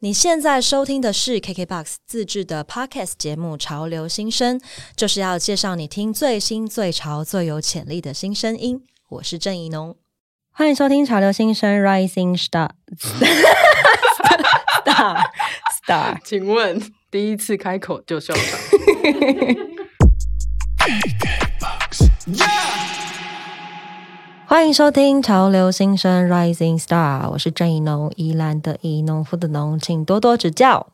[0.00, 4.56] 你现在收听的是 KKBOX 自制的 Podcast 节目《潮流新声》，
[4.94, 8.84] 就是要介绍你听最新、最潮、最有潜力的新声音。
[9.08, 9.96] 我是郑怡农，
[10.52, 12.70] 欢迎收听《潮流新声》Rising Star
[14.84, 15.20] Star
[15.84, 16.18] Star。
[16.24, 16.80] 请问
[17.10, 18.60] 第一次开口就笑场？
[24.50, 30.86] 欢迎收听《潮流新生 Rising Star》，我是郑怡农，宜兰的宜农夫的农，请多多指教。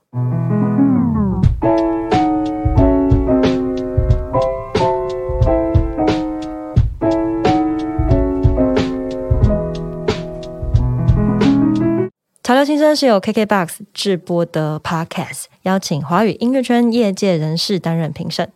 [12.43, 18.51] 潮流新生是由 KKBOX 制播的 Podcast，邀请华语音乐圈业界人士担任评审。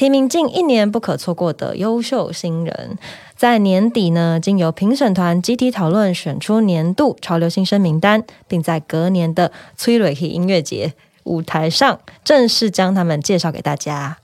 [0.00, 2.96] 提名近一年不可错过的优秀新人，
[3.36, 14.16] 在年底呢，经由评审团集体讨论选出年度潮流新生名单，并在隔年的崔瑞希音乐节舞台上正式将他们介绍给大家。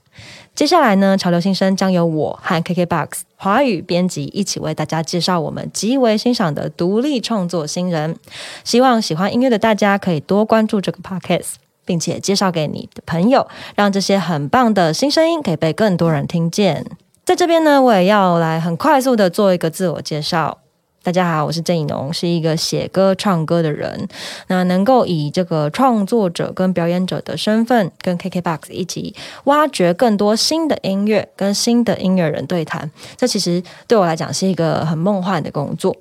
[0.55, 8.17] 接下来呢，潮流新生将由我和 KKBOX 华语编辑一起为大家介绍我们极为欣赏的独立创作新人。
[8.63, 11.66] 希望喜欢音乐的大家可以多关注这个 Podcast。
[11.87, 16.85] 并且介绍给你的朋友，让这些很棒的新声音可以被更多人听见。
[17.25, 20.59] 在这边呢，我也要来很快速的做一个自我介绍。
[21.03, 24.09] 大家好，我是郑以农，是一个写歌、唱歌的人。
[24.47, 29.15] 那能够以这个创作者跟表演者的身份，跟 KKBOX 一起
[29.45, 35.95] 挖掘更多新的音乐，跟新的音乐人对谈，这其实对我来讲是一个很梦幻的工作。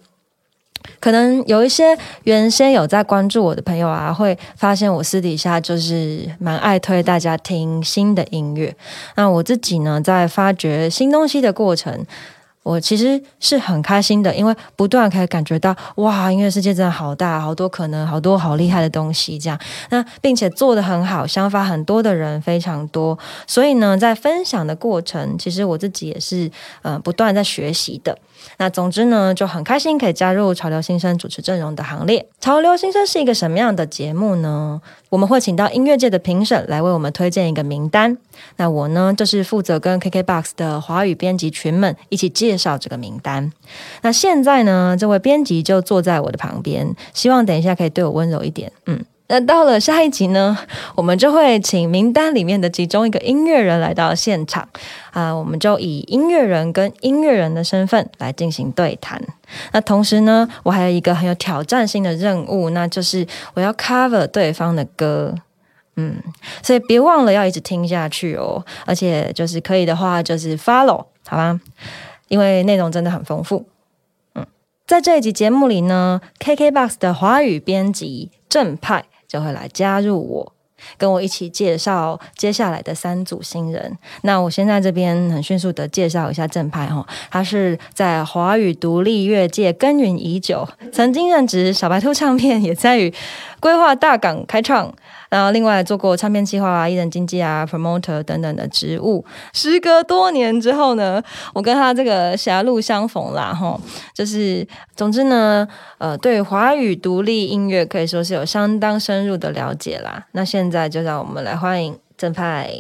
[1.00, 8.74] 可能有一些原先有在关注我的朋友啊，会发现我私底下就是蛮爱推大家听新的音乐。
[9.14, 12.05] 那我自己呢，在发掘新东西的过程，
[12.62, 19.58] 我其实是很开心的，因为不断可以感觉到哇，音乐世界真的好大，好多可能，好多好厉害的东西这样。
[19.90, 26.50] 那并且做的很好，想法很多的人非常多，所以呢，在分享的过程，其实我自己也是
[26.83, 28.18] 嗯不断在学习的。
[28.58, 32.27] 那总之呢，就很开心可以加入潮流新生主持阵容的行列。
[32.40, 34.80] 潮流新生是一个什么样的节目呢？
[35.08, 38.17] 我们会请到音乐界的评审来为我们推荐一个名单。
[38.57, 43.52] 那我呢，就是负责跟 KKBOX 的华语编辑群们一起介绍这个名单。
[44.02, 48.73] 那现在呢，这位编辑就坐在我的旁边，希望等一下可以对我温柔一点。
[48.86, 49.05] 嗯。
[49.29, 50.57] 那到了下一集呢，
[50.95, 54.69] 我们就会请名单里面的其中一个音乐人来到现场
[55.11, 59.20] 啊，我们就以音乐人跟音乐人的身份来进行对谈。
[59.73, 65.35] 那同时呢，我还有一个很有挑战性的任务，那就是我要 cover 对方的歌，
[65.97, 66.23] 嗯，
[66.63, 71.61] 所以别忘了要一直听下去哦，而且就是可以的话，就是 follow 好吗？
[72.29, 73.67] 因为内容真的很丰富。
[74.37, 74.47] 嗯，
[74.87, 79.05] 在这一集节目里呢，KKBOX 的华语编辑正派。
[79.27, 80.53] 就会来加入我，
[80.97, 83.97] 跟我一起介绍接下来的三组新人。
[84.23, 93.13] 那我先在这边很迅速的介绍一下正派哈，他是在华语独立乐界耕耘已久，曾经任职小白兔唱片，也在与
[93.61, 94.95] 规划大港开创。
[95.29, 99.25] 然后，另外做过唱片计划啊、艺人经纪啊、promoter 等等的职务。
[99.53, 101.23] 时隔多年之后呢，
[101.53, 103.81] 我跟他这个狭路相逢啦，哈，
[104.14, 105.67] 就是总之呢，
[105.98, 110.27] 呃，对华语独立音乐可以说是有相当深入的了解啦。
[110.33, 112.70] 那现在就让我们来欢迎正派，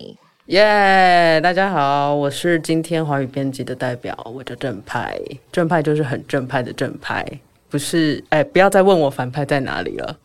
[0.46, 1.40] 耶！
[1.42, 5.18] 大家好，我是今天华语编辑的代表，我叫正派。
[5.50, 7.26] 正派就是很正派的正派，
[7.68, 8.22] 不是？
[8.28, 10.16] 哎，不要再问我反派在哪里了，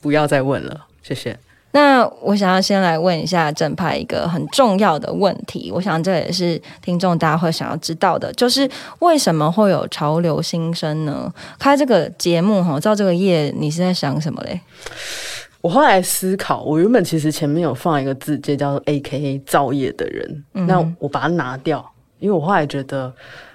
[0.00, 1.36] 不要再问了，谢谢。
[1.74, 8.68] 那我想要先来问一下正派一个很重要的问题，我想这也是听众大家会想要知道的，就是
[9.00, 11.28] 为什么会有潮流新生呢？
[11.58, 14.60] 开这个节目哈，照这个业，你是在想什么嘞？
[15.60, 21.84] 我后来思考，我原本其实前面有放一个字，这叫 A K A 造业的人，那我把它拿掉，
[22.20, 23.12] 因为我后来觉得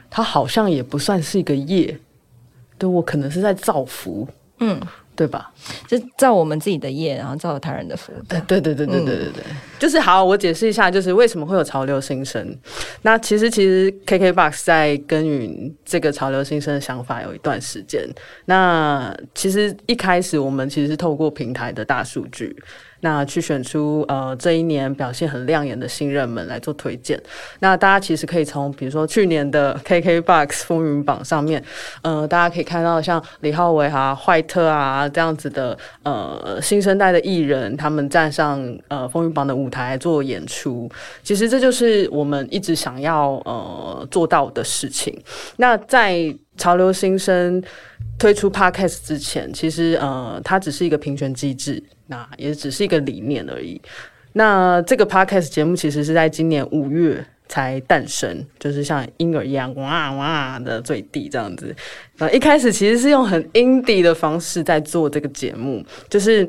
[0.09, 1.97] 它好像也不算是一个业，
[2.77, 4.27] 对我可能是在造福，
[4.59, 4.77] 嗯。
[5.19, 5.51] 对吧？
[5.85, 8.13] 就造我们自己的业，然后造他人的福。
[8.29, 9.43] 对对对对对对对对，
[9.77, 10.23] 就是好。
[10.23, 12.57] 我解释一下，就是为什么会有潮流新生。
[13.01, 18.07] 那其实其实 KKBOX 在耕耘这个潮流新生的想法有一段时间。
[18.45, 22.55] 那其实一开始我们其实是透过平台的大数据。
[23.01, 27.21] 那去选出呃这一年表现很亮眼的新人们来做推荐。
[27.59, 31.63] 那大家其实可以从比如说去年的 KKBOX 风云榜上面，
[32.01, 40.89] 呃，大家可以看到像李浩伟啊、坏特啊这样子的呃新生代的艺人，他们站上呃风云榜的舞台做演出。
[41.23, 45.17] 其实这就是我们一直想要呃做到的事情。
[45.57, 47.63] 那在潮流新生
[48.17, 51.81] 推出 Podcast 之前，其实呃它只是一个评选机制。
[52.09, 53.81] 那也只是一个理念而已。
[54.33, 61.75] 那这个 podcast 节目其实是在今年五月才诞生，就是像婴儿一样哇哇的坠地这样子。
[62.17, 66.47] 那一开始其实是用很 indie 的方式在做这个节目，就是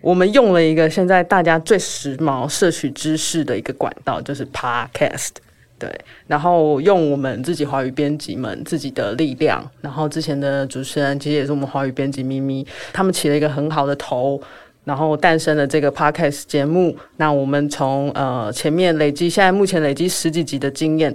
[0.00, 5.30] 我们用了一个现在大家最时髦摄取知识的一个管道，就是 podcast。
[5.78, 5.88] 对，
[6.26, 14.42] 然后用我们自己华语编辑们自己的力量，然后之前的主持人其实也是我们华语编辑咪咪，他们起了一个很好的头。
[14.86, 16.96] 然后诞生了这个 podcast 节目。
[17.18, 21.14] 那我们从呃前面累积，现在目前累积十几集的经验。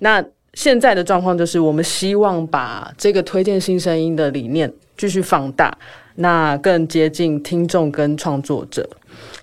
[0.00, 0.22] 那
[0.52, 5.76] 现在的状况就是，我们希望把这个推荐新声音的理念继续放大，
[6.16, 8.88] 那更接近听众跟创作者。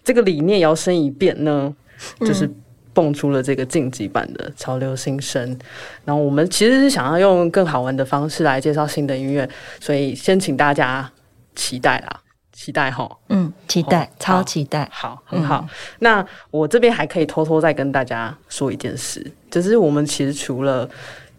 [0.04, 1.74] 这个理念摇身一变呢，
[2.22, 2.50] 就是
[2.94, 5.58] 蹦出了这个晋级版的潮流新声。
[6.06, 11.12] 然后我们其实是想要用更好玩的方式来介绍新的音乐，所以先请大家
[11.56, 12.22] 期待啦。
[12.62, 15.68] 期待哈，嗯，期待，超期待，好，很好。
[15.98, 20.88] 那我这边还可以偷偷再跟大家说一件事，就是我们其实除了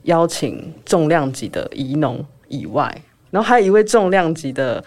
[0.02, 2.92] 邀请重量级的宜农以外，
[3.30, 4.84] 然后还有一位重量级的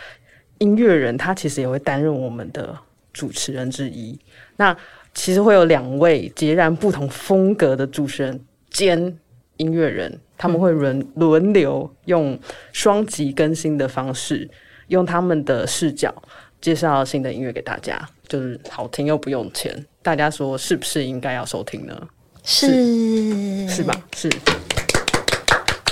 [0.58, 2.78] 音乐人，他其实也会担任我们的
[3.14, 4.20] 主持人之一。
[4.58, 4.76] 那
[5.14, 8.38] 其实会有两位截然不同风格的主持人
[8.70, 9.18] 兼
[9.56, 12.38] 音乐人，他们会轮轮流用
[12.74, 14.50] 双集更新的方式。
[14.88, 16.14] 用他们的视角
[16.62, 19.86] 介绍新的音乐给大家，就是好听又不用钱。
[20.02, 22.08] 大家说是不是应该要收听呢？
[22.44, 23.94] 是是吧？
[24.16, 24.30] 是。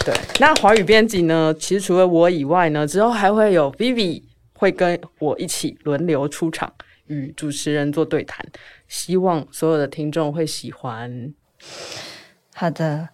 [0.06, 1.56] 对，那华语编辑呢？
[1.60, 4.24] 其实除了我以外呢，之后还会有 Vivi
[4.54, 6.74] 会跟我一起轮流出场，
[7.08, 8.46] 与主持人做对谈。
[8.88, 11.34] 希望所有的听众会喜欢。
[12.54, 13.10] 好的，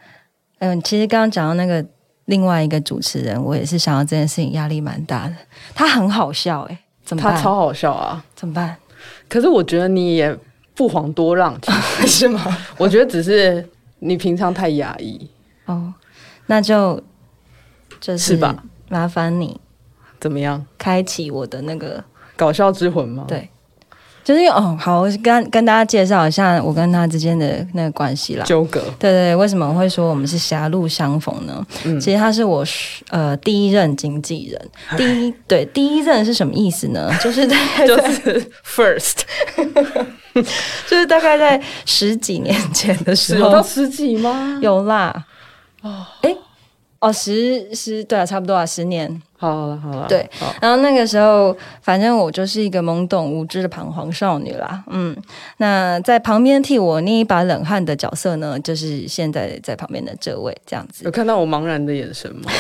[0.58, 1.86] 嗯，其实刚刚讲到那个。
[2.30, 5.36] 另外一个主持人，我也是想到这件事情，压力蛮大的。
[5.74, 7.36] 他很好笑，哎，怎么办？
[7.36, 8.78] 他超好笑啊，怎么办？
[9.28, 10.38] 可是我觉得你也
[10.76, 11.60] 不遑多让，
[12.06, 12.40] 是吗？
[12.78, 13.68] 我觉得只是
[13.98, 15.28] 你平常太压抑。
[15.66, 15.92] 哦，
[16.46, 17.02] 那就
[18.00, 19.60] 就是吧，麻烦你
[20.20, 20.64] 怎么样？
[20.78, 22.04] 开启我的那个
[22.36, 23.26] 搞笑之魂吗？
[23.28, 23.50] 对。
[24.30, 28.46] 就是哦，好，我跟跟大家介绍一下我跟他之间的那个关系啦。
[28.46, 28.80] 纠葛。
[29.00, 31.66] 对对，为什么会说我们是狭路相逢呢？
[31.84, 32.64] 嗯，其实他是我
[33.10, 34.70] 呃第一任经纪人。
[34.96, 37.12] 第一对第一任是什么意思呢？
[37.24, 39.22] 就是在就是 first，
[40.88, 43.50] 就是大概在十几年前的时候。
[43.50, 44.60] 有到十几吗？
[44.62, 45.26] 有啦。
[45.81, 46.36] 哦，哎，
[47.00, 49.20] 哦，十十对啊，差不多啊，十年。
[49.41, 50.30] 好了好了，对，
[50.62, 54.83] 然后那个时候，反正我就是一个懵懂无知的彷徨少女啦。
[54.88, 55.15] 嗯，
[55.57, 61.06] 那在旁边替我捏一把冷汗的角色呢，就是现在在旁边的这位，这样子。
[61.06, 62.51] 有看到我茫然的眼神吗？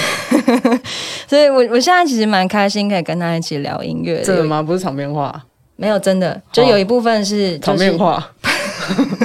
[1.27, 4.21] 所以我我现在其实蛮开心，可以跟他一起聊音乐。
[4.21, 4.63] 真的吗？
[4.63, 5.43] 不是场面话？
[5.75, 8.25] 没有，真的，就有一部分是场面话。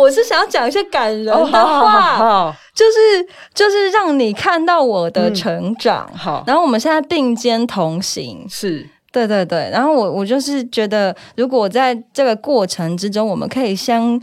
[0.00, 6.10] 我是想要讲一些感人的话，就是就是让你看到我的成长。
[6.16, 9.68] 好，然后我们现在并肩同行，是对对对。
[9.72, 14.20] 然后我我就是觉得，如果在这个过程之中，我们可以相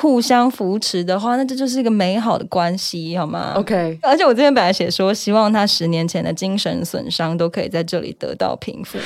[0.00, 3.98] 互相扶持的话，那这就是一个美好的关系，好吗？OK。
[4.02, 8.98] 而且我这边本来写说，希望他十年前的精神损伤都可以在这里得到平复。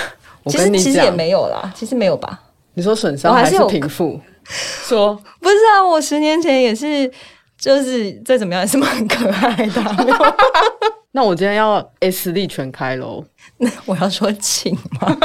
[0.46, 2.40] 其实其实也没有啦，其实没有吧？
[2.74, 4.20] 你说损伤还是平复？
[4.86, 7.10] 说不是啊，我十年前也是，
[7.58, 10.36] 就是再怎么样也是蛮可爱的。
[11.12, 13.22] 那我今天要 S 力全开喽？
[13.58, 15.16] 那我要说请吗？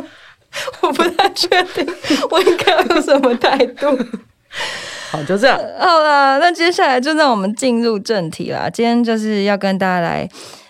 [0.80, 1.86] 我不太确定，
[2.30, 3.86] 我应该要用什么态度？
[5.10, 5.58] 好，就这样。
[5.78, 8.70] 好了，那接下来就让我们进入正题啦。
[8.70, 10.28] 今天就是要跟大家来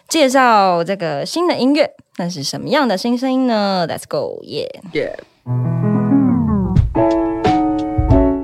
[0.08, 5.18] 介绍这个新的音乐，那是什么样的新声音呢？Let's go，耶耶。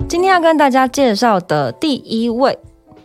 [0.07, 2.57] 今天要跟大家介绍的第一位，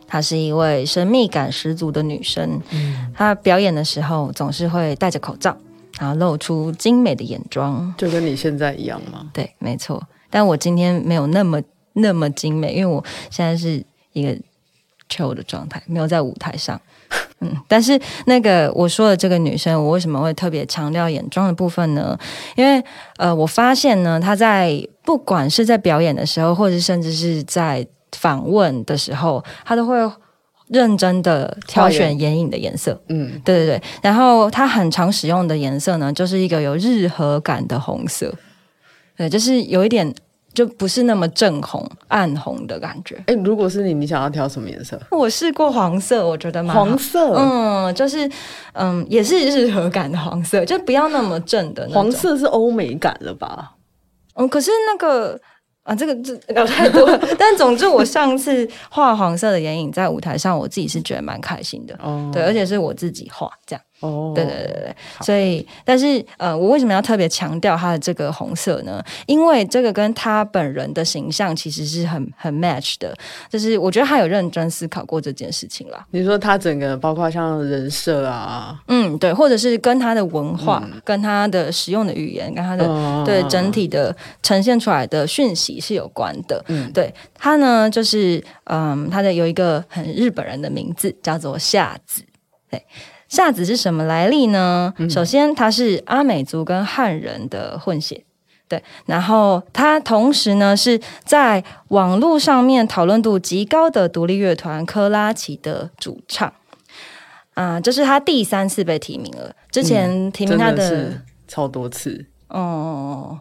[0.07, 2.61] 她是一位神秘感十足的女生。
[2.71, 5.57] 嗯，她表演的时候总是会戴着口罩，
[5.99, 9.29] 然后露出精美的眼妆，就跟你现在一样吗？
[9.33, 10.01] 对，没错。
[10.29, 11.61] 但我今天没有那么
[11.93, 14.37] 那么精美，因为我现在是一个
[15.09, 16.79] chill 的状态，没有在舞台上。
[17.41, 22.17] 嗯，但是那个我说的这个女生，我为什么会特别强调眼妆的部分呢？
[22.55, 22.83] 因为
[23.17, 29.97] 呃，我发现呢，她在不管是在表演的时候，或者甚至是在访问的时候，她都会
[30.67, 32.99] 认真的挑选眼影的颜色。
[33.07, 33.81] 嗯，对对对。
[34.01, 38.33] 然后她很常使用的颜色呢，就是一个有日和感的红色。
[39.15, 40.13] 对，就是有一点
[40.53, 43.21] 就不是那么正红、暗红的感觉。
[43.27, 44.99] 哎，如果是你，你想要挑什么颜色？
[45.11, 48.29] 我试过黄色，我觉得蛮好黄色，嗯，就是
[48.73, 53.73] 嗯，也是日和感的黄色，就不要那么正的那种黄色是欧美感了吧？
[54.35, 55.39] 嗯，可是那个
[55.83, 57.19] 啊，这个这 聊太多了。
[57.37, 61.97] 但总之，我上次画黄色的眼影在舞台上，我自己是觉得蛮开心的。
[62.01, 63.81] 哦对，而且是我自己画这样。
[64.01, 69.03] 哦，对对对对，所以但是呃，我为什么要特别强调他的这个红色呢？
[69.25, 73.13] 因为这个跟他本人的形象其实是很很 match 的，
[73.49, 76.05] 就是我觉得他有认真思考过这件事情啦。
[76.11, 86.63] 你说他整个包括像人设啊，嗯，对，或者是跟他的文化、跟他的使用的语言、跟他的、嗯对整体的呈现出来的讯息是有关的。
[86.67, 92.23] 嗯对他呢，就是嗯，他的有一个很日本人的名字叫做夏子。
[92.69, 92.83] 对，
[93.29, 94.93] 夏子是什么来历呢？
[95.09, 98.25] 首先，他是阿美族跟汉人的混血。
[98.67, 106.53] 对，然后他同时呢是在网络上面讨论度极高的独立乐团科拉奇的主唱。
[107.55, 109.53] 啊、这是他第三次被提名了。
[109.69, 113.39] 之前提名他的，超多次，哦、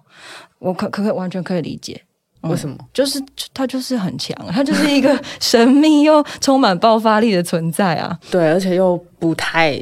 [0.59, 2.08] 我可可可完全可以理解，嗯
[2.43, 2.77] 为什么？
[2.93, 3.21] 就是
[3.53, 8.19] 他就是很强，他就是一个 神秘又充满爆发力的存在啊。
[8.31, 9.81] 对，而且又不太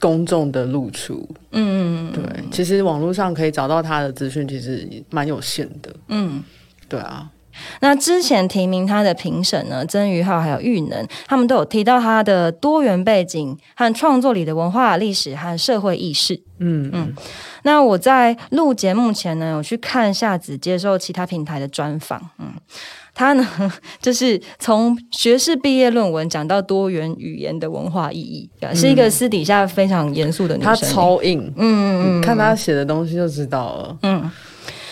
[0.00, 1.28] 公众的露出。
[1.52, 5.94] 嗯对，其实网络上可以找到他的资讯，其实蛮有限的。
[6.08, 6.42] 嗯。
[6.88, 7.30] 对啊，
[7.80, 16.42] 那之前提名他的评审呢，曾于浩还有玉能，他们都有提到他的多元背景和创作里的文化历史和社会意识。
[16.62, 17.14] 嗯嗯，
[17.62, 22.52] 那我在录节目前呢，有去看夏子接受其他平台的专访，嗯，
[23.14, 30.86] 他呢就是从学士毕业论文讲到多元语言的文化意义，是一个私底下非常严肃的女他生。
[30.90, 33.96] 超硬，嗯嗯嗯，看她写的东西就知道了。
[34.02, 34.30] 嗯，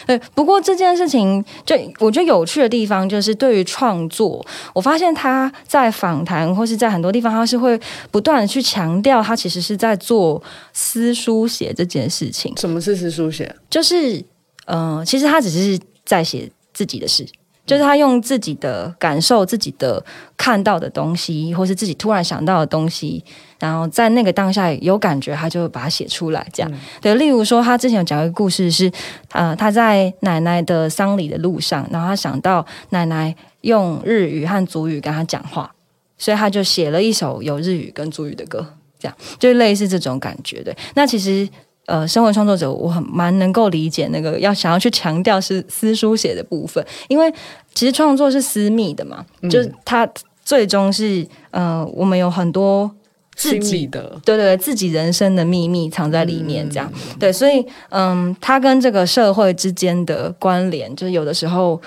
[0.08, 0.20] 对。
[0.34, 12.52] 不过这件事情，就我觉得有趣的地方，就是对于创作，我发现他在访谈或是在很多地方，他是会不断的去强调，他其实是在做私书写这件事情。
[12.56, 13.54] 什么是私书写？
[13.70, 14.24] 就是，
[14.66, 17.24] 呃，其实他只是在写自己的事。
[17.66, 20.02] 就是他用自己的感受、自己的
[20.38, 23.22] 看到的东西，或是自己突然想到的东西，
[23.58, 26.46] 然后在那个当下有感觉，他就会把它写出来。
[26.52, 27.14] 这样，对。
[27.16, 28.90] 例如说，他之前有讲一个故事是，
[29.32, 35.70] 呃，他在奶奶的丧礼的路上，然后他想到奶奶用日语和族语跟他讲话，
[36.16, 40.62] 所以他就写了一首有日语跟族语的歌，这样就类似这种感觉。
[40.62, 41.48] 对，那其实。
[41.88, 47.32] 呃，身为创作者，我很蛮能够理解那个要想要去强调是私书写的部分，因为
[47.72, 50.06] 其实创作是私密的嘛，就是它
[50.44, 52.94] 最终是呃，我们有很多
[53.38, 61.80] 自己的，对对，自己人生的秘密藏在里面，这样、对，所以嗯，他跟这个社会之间的关联，就是有的时候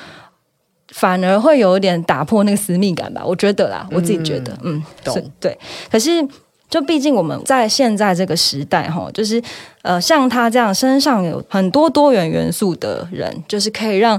[0.93, 5.31] 反而会有一点打破那个私密感吧，我觉得啦，我自己觉得，嗯，懂。
[5.39, 5.55] 对，
[5.91, 6.27] 可是。
[6.71, 9.43] 就毕竟我们在现在这个时代，哈，就是
[9.81, 14.17] 呃，像他这样身上有很多多元元素的人，就是可以让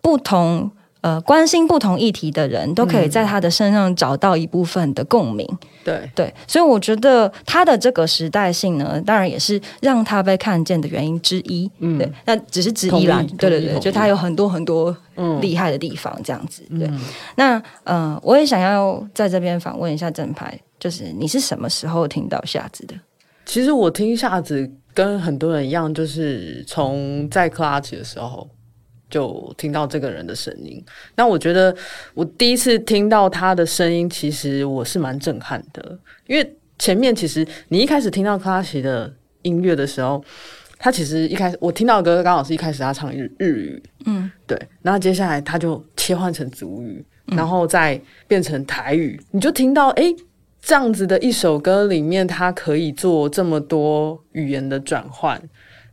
[0.00, 0.70] 不同
[1.02, 5.46] 呃关心不同议题的人都可以在他的身上找到一部分的共鸣。
[5.84, 11.70] 对，对，所以我觉得他的这个时代性呢，当然也是让他被看见的原因之一。
[11.80, 13.22] 嗯对，那只是之一啦。
[13.36, 16.62] 对对对，就他有很多很多嗯厉害的地方，这样子。
[16.78, 16.88] 对，
[17.36, 22.94] 那呃，我也想要在这边访问一下正牌，就是你是什么时候听到夏子的？
[23.44, 28.48] 其实我听夏子跟很多人一样，就是从在克拉奇的时候
[29.12, 30.84] 就听到这个人的声音。
[31.14, 31.72] 那我觉得
[32.14, 40.24] 我第一次听到他的声音，其实我是蛮震撼的，因为前面其实你一开始听到克拉奇的音乐的时候。
[40.84, 50.12] 他其实一开始我听到的歌刚好是一开始他唱日日语，嗯，对，然后接下来他就切换成族语，然后再变成台语，你就听到诶，
[50.60, 55.40] 这样子的一首歌里面，它可以做这么多语言的转换。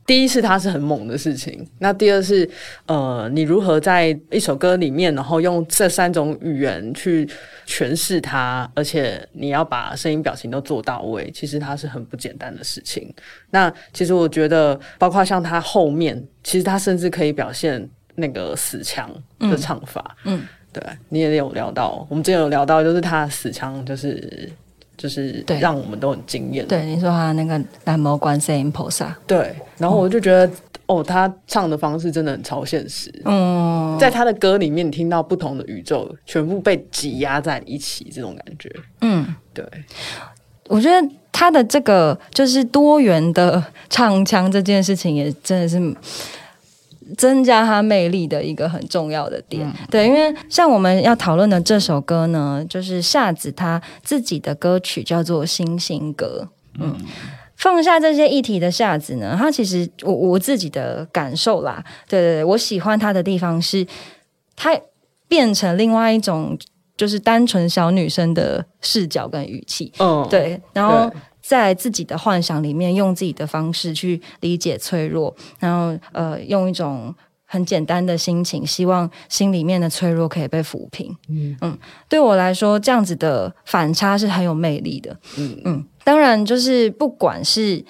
[0.10, 2.50] 第一是它是很猛的事情，那第二是
[2.88, 7.30] 呃，你如何在一首歌里面，然后用这三种语言去
[7.68, 13.14] 诠释它，而且你要把声音表情都做到位，其实它是很不简单的事情。
[13.52, 20.42] 那其实我觉得，包括像他后面，其实他甚至可以表现那个死腔的唱法，嗯，
[20.74, 24.50] 对你也有聊到，我们之前有聊到，就是他死腔，就是
[25.00, 25.58] 就是对。
[25.60, 30.52] 让我们都很惊艳，对，你说他那个蓝魔观世音菩萨，对，然后我就觉得，
[30.86, 39.66] 哦，他唱的方式真的很超现实，嗯，在他的歌里面，听到不同的宇宙全部被挤压在一起，这种感觉，嗯，对，
[40.68, 45.78] 我觉得他的这个就是多元的唱腔这件事情，也真的是
[47.18, 49.72] 增加他魅力的一个很重要的点。
[49.90, 56.48] 对，因为像我们要讨论的这首歌呢，就是夏子他自己的歌曲叫做《星星歌》。
[56.80, 56.96] 嗯，
[57.56, 63.86] 放下这些议题的夏子呢，他其实我我自己的感受啦，对对对，我喜欢他的地方是，
[64.56, 64.78] 他
[65.28, 66.58] 变成另外一种。
[67.00, 71.10] 就是单纯小女生的视角跟语气，嗯，对，然后
[71.50, 77.12] 在自己的幻想里面，用自己的方式去理解脆弱，然后呃，用一种
[77.44, 81.18] 很简单的心情，希望心里面的脆弱可以被抚平。
[81.28, 81.76] 嗯嗯，
[82.08, 85.18] 对我来说，这样子的反差是很有魅力的。
[85.40, 87.84] 嗯嗯，当然，就是不管是。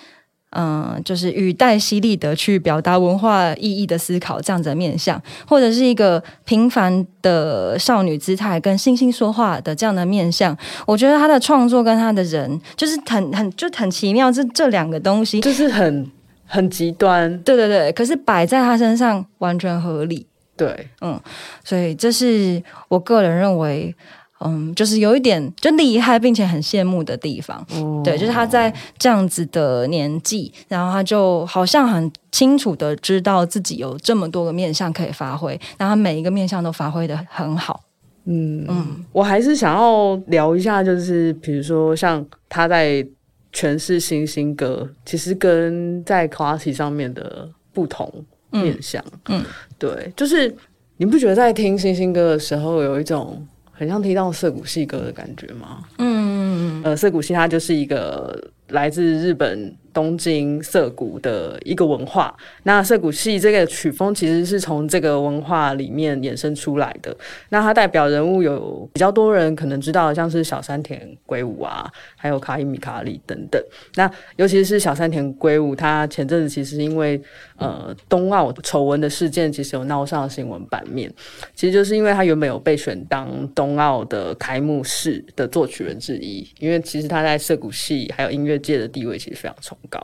[0.51, 16.10] 嗯，就是语带犀利的去表达文化意义的思考，这样子的面相，或者是一个平凡的少女姿态跟星星说话的这样的面相，我觉得他的创作跟他的人就是很很就很奇妙，这这两个东西就是很
[16.48, 20.25] 很极端，对对对，可是摆在他身上完全合理，
[20.58, 21.20] 对，嗯，
[21.63, 23.96] 所以这是我个人认为。
[24.41, 27.65] 嗯，就是有一点就厉害，并且很羡慕的地方。
[28.05, 37.81] 对，就是他在这样子的年纪，然后他就好像很清楚的知道自己有这么多个面相可以发挥，然后每一个面相都发挥的很好。
[38.24, 43.05] 嗯嗯，我还是想要聊一下，就是比如说像他在
[43.53, 48.10] 诠释星星歌，其实跟在 classy 上面的不同
[48.51, 49.03] 面相。
[49.27, 49.43] 嗯，
[49.77, 50.55] 对，就是
[50.96, 53.46] 你不觉得在听星星歌的时候有一种。
[53.79, 55.86] 很像听到涩谷系歌的感觉吗？
[56.00, 59.74] 嗯，呃，涩谷系它就是一个来自日本。
[59.93, 67.15] 东京涩谷的一个文化，那涩谷系这个曲风其实是从这个文化里面衍生出来的。
[67.50, 73.62] 那它代表人物有比较多人可能知道，像是小山田圭吾啊，还有卡伊米卡里等等。
[73.96, 77.19] 那尤其是小山田圭吾，他前阵子其实因为
[77.58, 81.12] 呃冬奥丑闻的事件，其实有闹上新闻版面。
[81.55, 89.77] 其实就是因为他原本有被选当冬奥的开幕式的作曲人之一，因为其实他在涩谷系还有音乐界的地位其实非常重。
[89.89, 90.00] 高，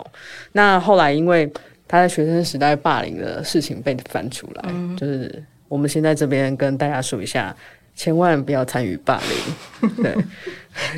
[0.52, 1.52] 那后来因为
[1.88, 7.56] 他在学生时代霸凌的事情被翻出来，就是我们先在这边跟大家说一下，
[7.96, 9.22] 千万不要参与霸
[9.82, 10.16] 凌， 对，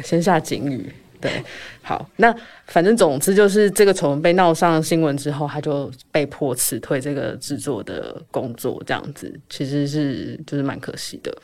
[0.03, 1.43] 先下警语，对，
[1.81, 2.33] 好，那
[2.67, 11.35] 反正总之就是这个丑闻被闹上新闻之后，他就被迫辞退这个制作的工作，这样子其实是就是蛮可惜的。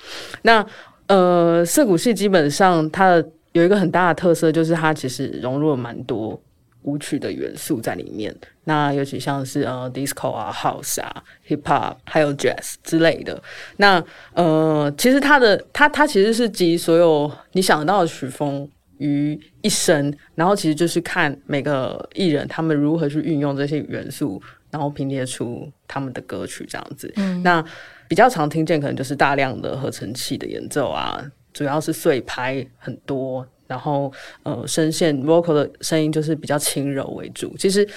[0.41, 0.65] 那
[1.07, 6.41] 呃，涩谷系基本上它的有一个很大的特色，就是它其实融入了蛮多。
[6.83, 8.33] 舞曲的元素在里面，
[8.65, 13.41] 那尤其像是呃，disco 啊，house 啊，hip hop，还有 jazz 之类的。
[13.77, 27.11] 那呃，其实它的它它其实是集所有你想到的曲风于一身，然后其实就是看每个艺人他们如何去运用这些元素，然后拼贴出他们的歌曲这样子。
[27.17, 27.63] 嗯，那
[28.07, 33.45] 比较常听见可能就是大量的合成器的演奏啊，主要是碎拍很多。
[33.73, 37.57] 然后，呃，声线 vocal 的声音就是比较轻柔为主。
[37.57, 37.87] 其实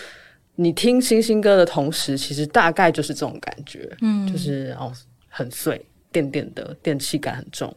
[0.54, 4.90] 你听星星歌的同时，其实大概就是这种感觉，嗯，就是哦，
[5.28, 7.70] 很碎，电电的，电气感很重。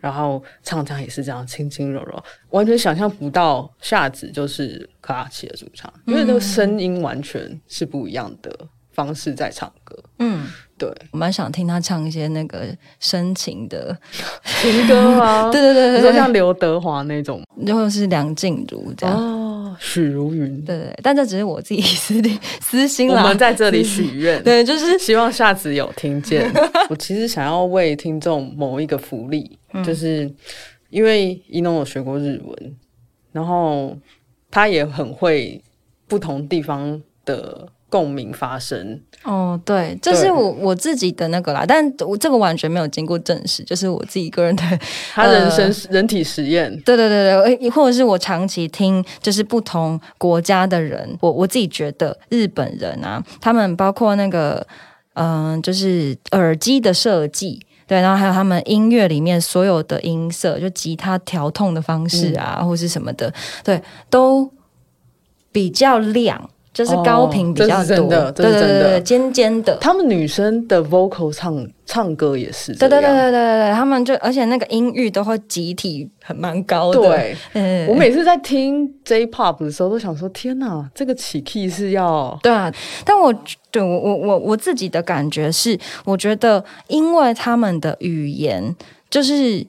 [0.00, 8.50] 然后唱腔也是这样，轻轻柔柔，完全想象不到夏子就是克拉奇的主唱，因为那个声音完全是不一样的
[8.94, 9.98] 方式在唱歌。
[10.20, 10.46] 嗯。
[10.76, 12.66] 对，我蛮想听他唱一些那个
[12.98, 13.96] 深情的
[14.60, 15.48] 情歌吗？
[15.52, 22.20] 对对对对，像刘德华那种，然后是梁静茹这样哦，许茹芸，对对，但这只是我自己私
[22.60, 26.52] 私心我们在这里许愿， 对，就是希望下次有听见。
[26.90, 30.28] 我其实想要为听众谋一个福利，就是
[30.90, 32.76] 因为一诺有学过日文，
[33.30, 33.96] 然后
[34.50, 35.62] 他也很会
[36.08, 37.68] 不同地方的。
[37.94, 39.00] 共鸣发生。
[39.22, 44.62] 哦，对，这是我我自己的那个啦，但我这个完全没有经过证实，就是我自己个人的
[45.14, 54.66] 他人生人体实验，对对对对，或者是我长期听，就是不同国家的人，我我自己觉得日本人啊，他们包括那个
[55.12, 63.80] 嗯，就是耳机的设计，对，然后还有他们音乐里面所有的音色，就吉他调痛的方式啊，或是什么的，对，
[64.10, 64.50] 都
[65.52, 66.50] 比较亮。
[66.74, 69.76] 就是高频比较多，对对对对，尖尖的。
[69.76, 77.00] 他们女生的 vocal 唱唱歌也是，对对对对对对他们就而且那个音域都会集体很蛮高的。
[77.00, 82.70] 对，我每次在听 J pop 的时候，都想说：天哪，这个起 key 是要对啊。
[83.04, 83.32] 但我
[83.70, 88.74] 对我我我我自己的感觉是，我觉得因为他们的语言
[89.08, 89.64] 就是。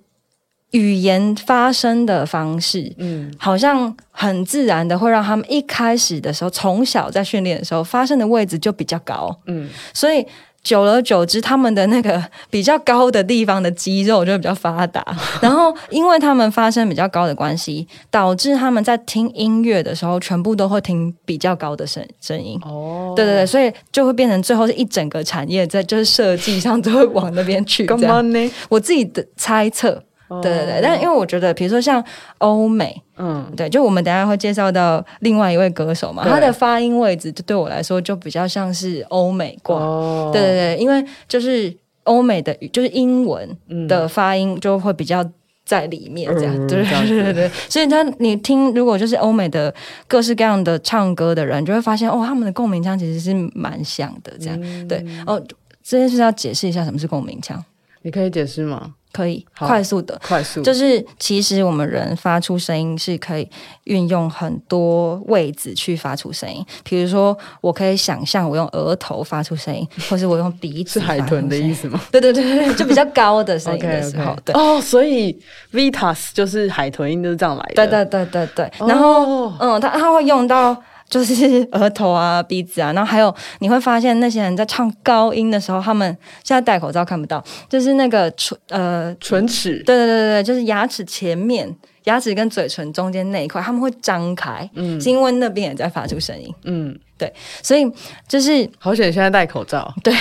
[0.75, 10.25] 语言发声的方式，嗯，好像很自然的会让他们一开始的时候，从小在训练的时候发声的位置就比较高，嗯，所以
[10.61, 15.05] 久而久之，他们的那个比较高的地方的肌肉就比较发达，
[15.39, 22.59] 然后因为他们发声比较高的关系，导致他们在听音乐的时候，全部都会听比较高的声声音。
[22.63, 27.85] 哦，对对对，所以就会变成最后是一整个产业在就是设计上都会往那边去。
[27.87, 28.51] 干这样，嘛呢？
[28.67, 30.03] 我自己的猜测。
[30.41, 32.03] 对对对，但因为我觉得，比如说像
[32.39, 39.77] 欧美，嗯，对，就我们等下会介绍到另外一位歌手嘛，他的发音位置就对我来说就比较像是欧美挂。
[39.77, 43.57] 哦，对对对，因为就是欧美的语，就是英文
[43.87, 45.23] 的发音就会比较
[45.63, 47.51] 在里面，这样，对对对对对。
[47.69, 49.73] 所以他你听，如果就是欧美的
[50.07, 54.59] 各式各样的唱歌的人，就会发现哦，他们的共鸣腔其实是蛮像的，这样。
[54.61, 54.87] 嗯。
[54.87, 55.05] 对。
[55.25, 55.41] 哦，
[55.83, 57.63] 这件事要解释一下什么是共鸣腔，
[58.01, 58.93] 你可以解释吗？
[59.15, 60.19] 可以快速的。
[60.27, 63.49] 快速，就是其实我们人发出声音是可以
[63.85, 71.87] 运用很多位置去发出声音，比如说我可以想象我用额头发出声音， 或是我用鼻子是海豚的意思。
[71.87, 74.35] 吗对对对对，就比较高的声音的时候。
[74.53, 75.39] 哦，所以
[75.71, 77.75] Vitas 就是海豚音，就是这样来的。
[77.75, 80.75] 对对对对对，哦然后嗯，他他会用到
[81.15, 86.05] 就是额头啊、鼻子啊，然后还有你会发现那些人在唱高音的时候，他们
[86.43, 91.73] 现在戴口罩看不到，就是那个唇呃唇齿，对对对对对，就是牙齿前面、
[92.03, 94.99] 牙齿跟嘴唇中间那一块，他们会张开，嗯。
[94.99, 97.89] 是因为那边也在发出声音，嗯，对所以
[98.27, 99.89] 就是，好险现在戴口罩。
[100.03, 100.13] 对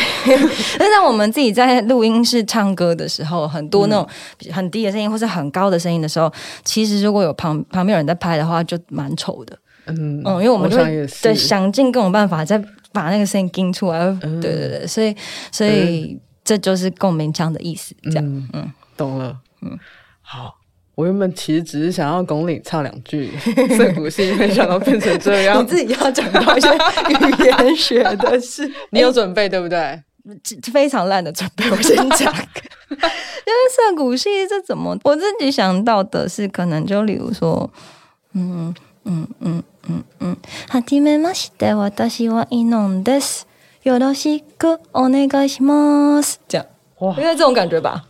[0.79, 4.09] 但是我们自己在录音室唱歌的时候，很多那种
[4.53, 6.33] 很低的声音或是很高的声音的时候，
[6.65, 12.59] 其实如果有旁旁边有人在拍的话，就蛮丑的，嗯嗯，因为我们就会想对想尽各种办法再
[12.93, 15.15] 把那个声音盯出来，嗯对对对，所以
[15.51, 19.37] 所以这就是共鸣腔的意思，这样，嗯嗯懂了。
[19.63, 19.79] 嗯，
[20.21, 20.55] 好。
[20.97, 23.29] 我原本其实只是想要拱领唱两句
[23.77, 25.67] 涩谷戏，没想到变成这样你。
[25.67, 30.01] 自己要讲到一些语言学的事， 你有准备对不对？
[30.73, 32.33] 非常烂的准备，我先讲。
[32.89, 37.69] 因为涩谷戏这怎么，我自己想到的是，可能就例如说，
[38.35, 40.37] 嗯嗯嗯嗯嗯，
[40.69, 43.47] はじめまして、私はイノンです。
[43.83, 46.41] よろしくお願いします。
[46.49, 46.67] 这样，
[47.01, 48.05] 哇应，该这种感觉吧？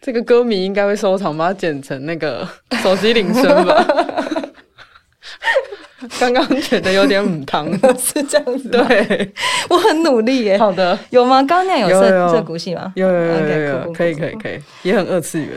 [0.00, 2.48] 这个歌迷应该会收藏，把它剪成那个
[2.82, 3.84] 手机铃声吧。
[6.20, 7.66] 刚刚觉得有点母汤，
[7.98, 9.32] 是这样子，对，
[9.68, 10.56] 我很努力耶。
[10.56, 11.42] 好的，有吗？
[11.42, 12.92] 刚刚那样有涩有有有涩谷系吗？
[12.94, 15.50] 有有有有可以可以可以，也很二次元，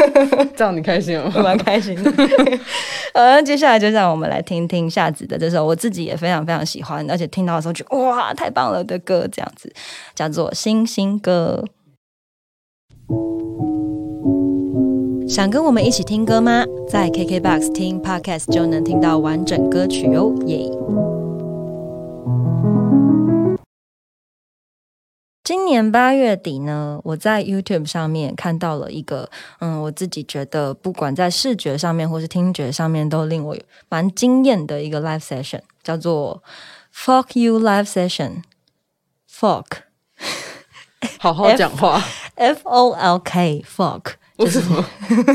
[0.54, 1.32] 这样你开心了吗？
[1.36, 2.12] 我蛮开心的。
[3.14, 9.72] 呃，接下来就让我们来听听夏子的这首我自己也非常非常喜欢，而且听到的时候觉得哇太棒了的歌，这样子
[10.14, 11.64] 叫做《星星歌》。
[15.28, 16.64] 想跟我们一起听歌吗？
[16.88, 20.70] 在 KKBOX 听 Podcast 就能听到完整歌曲哦，耶！
[25.44, 29.28] 今年八月底呢，我在 YouTube 上面看到了一个，
[29.60, 33.54] 嗯，我自己觉得不管在视觉上面或是听觉上面都令我
[33.90, 36.42] 蛮惊艳的一个 live session，叫做
[36.94, 38.44] Folk You Live Session。
[39.30, 39.66] Folk
[41.18, 42.02] 好好讲话
[42.36, 44.14] ，F O L K Folk
[44.44, 44.84] 为什么？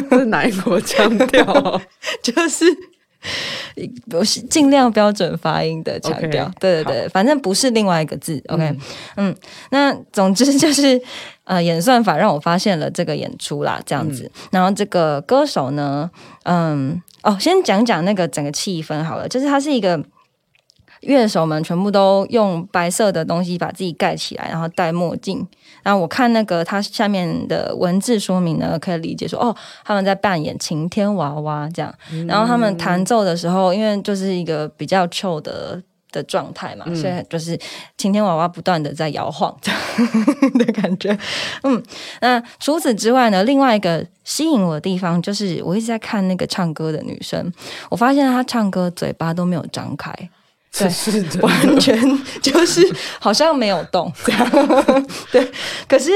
[0.10, 1.82] 这是哪一国腔调啊？
[2.24, 2.66] 就是
[4.10, 8.42] 不是尽量标准发音的强调对对对，反正不是另外一个字。
[8.48, 8.76] OK，
[9.18, 9.34] 嗯
[9.72, 11.02] 那总之就是
[11.46, 14.30] 呃，演算法让我发现了这个演出啦，这样子。
[14.52, 16.10] 然后这个歌手呢，
[16.44, 20.02] 嗯，哦，先讲讲那个整个气氛好了，就是它是一个。
[21.06, 25.46] 乐手们全部都用白色的东西把自己盖起来，然后戴墨镜。
[25.84, 31.94] 然后我看那个它下面的文字说明呢，可以理解说，哦，他们在扮演晴天娃娃这样。
[32.28, 37.60] 然后他们弹奏的时候，因为就是一个比较 chill 的的状态嘛，所以就是
[37.98, 39.82] 晴天娃娃不断的在摇晃这样
[40.58, 41.18] 的感觉。
[41.64, 41.84] 嗯，
[42.22, 47.52] 那除此之外呢，另外一个吸引我的地方就是我一直在看那个唱歌的女生，
[47.90, 50.14] 我发现她唱歌嘴巴都没有张开。
[50.78, 51.96] 对是是的， 完全
[52.42, 52.82] 就是
[53.20, 55.08] 好像没有动这样。
[55.32, 55.52] 对，
[55.88, 56.12] 可是，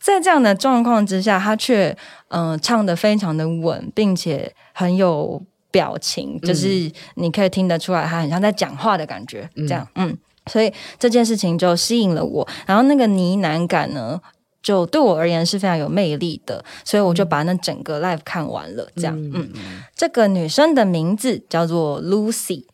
[0.00, 1.96] 在这样的状况之下，他却
[2.28, 9.48] 嗯、呃唱的非常的稳，并且很有表情，就是你可以听得出来，他很像在讲话的感觉。
[9.56, 12.46] 这样，嗯，所以这件事情就吸引了我。
[12.66, 14.20] 然后那个呢喃感呢？
[14.60, 18.86] 就对我而言是非常有魅力的，所以我就把那整个 live 看完了。
[18.96, 19.48] 这样，嗯，
[19.96, 22.66] 这个女生的名字叫做 Lucy，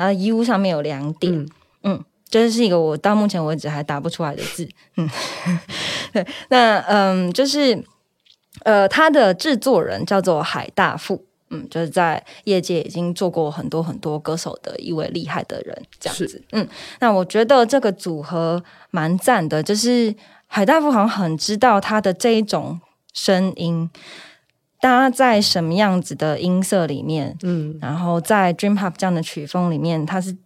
[0.00, 1.48] 它的 U 上面有两点，嗯。
[1.82, 5.08] 嗯，这是一个我到目前为止还打不出来的字，嗯，
[6.12, 7.82] 对，那嗯，就是
[8.64, 16.44] 呃，他的制作人叫做海大富，嗯，就是在业界已经做过很多很多歌手的一位厉害的人，这样子。
[16.52, 16.68] 嗯，
[17.00, 20.14] 那我觉得这个组合蛮赞的，就是
[20.46, 22.80] 海大富好像很知道他的这一种
[23.12, 23.90] 声音
[24.80, 30.36] 搭在什么样子的音色里面，嗯，然后在 Dream Pop 这样的曲风里面，它是。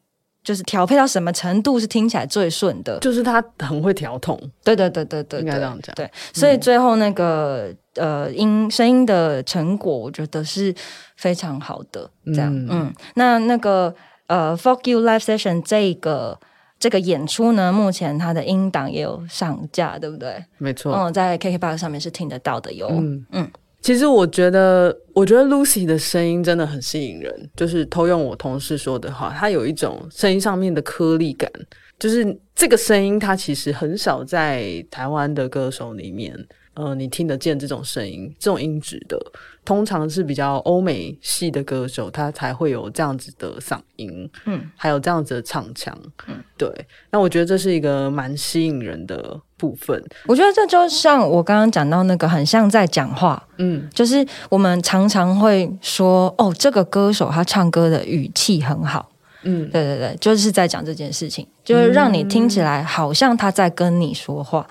[0.43, 4.39] 就是调配到什么程度是听起来最顺的，就是它很会调痛。
[4.63, 5.95] 对对对对对，应该这样讲。
[5.95, 10.75] 对，所以最后那个呃音声音的成果，我觉得是
[11.17, 12.11] 非常好的。
[12.27, 13.95] 这样，嗯，那那个
[14.27, 14.51] 呃
[14.85, 16.39] You Live Session 这个
[16.79, 20.45] 这个演出呢，目前它的音档也有上架，对不对？
[20.59, 22.89] 没错，嗯，在 KKBox 上面是听得到的哟。
[22.91, 23.51] 嗯嗯。
[23.85, 27.51] 其实我觉得，我觉得 Lucy 的声音真的很吸引人。
[27.55, 31.53] 就是偷用我同事说的话，她有一种声音上面的颗粒感，
[31.99, 36.35] 就是这个声音，它其实很少在台湾的歌手里面。
[36.73, 39.17] 呃，你听得见这种声音、这种音质的，
[39.65, 46.69] 通常是比较欧美系的歌手，他才会有这样子的嗓音，嗯，还有这样子的唱腔，嗯，对。
[47.13, 50.03] 那我觉得这是一个蛮吸引人的部分。
[50.27, 59.09] 我觉得这就像我刚刚讲到那个，很像在讲话，嗯，就是我们常常会说，哦，这个歌手他唱歌的语气很好，
[59.43, 64.67] 嗯，对对对，就是在讲这件事情，就是让你听起来好像他在跟你说话。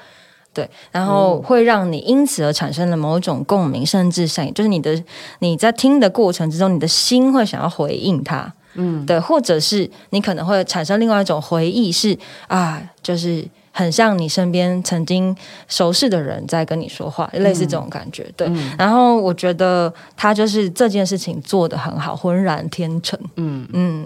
[0.56, 5.04] 对，然后会让你因此而产生了某种共鸣，甚至像就是你的
[5.40, 12.16] 你在听的过程之中，你的心会想要回应他，嗯，对，或者是你可能会产生另外一种回忆，是
[12.48, 13.44] 啊，就是
[13.76, 15.36] 很像你身边曾经
[15.68, 18.48] 熟识的人在跟你说话，类似这种感觉，对。
[18.78, 23.68] 然后我觉得他就是这件事情做的很好，浑然天成，嗯。
[23.74, 24.06] 嗯，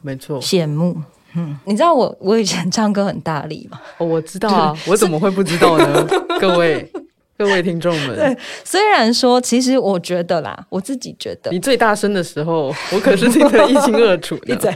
[0.00, 0.96] 没错，羡慕。
[1.36, 3.80] 嗯，你知道我我以前唱歌很大力吗？
[3.98, 6.06] 哦，我知道啊， 我怎么会不知道呢？
[6.40, 6.88] 各位
[7.36, 14.72] 各位听众们，对，虽然说，其实我觉得啦，我自己觉得，你最大声的时候，我可是听得一清二楚的。